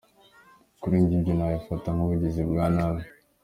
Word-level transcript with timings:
Kuri 0.81 0.95
njye 1.03 1.15
ibyo 1.17 1.33
nabifata 1.35 1.87
nk’ubugizi 1.95 2.41
bwa 2.49 2.65
nabi. 2.75 3.03